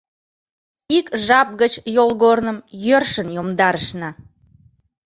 [0.97, 4.09] Ик жап гыч йолгорным йӧршын йомдарышна.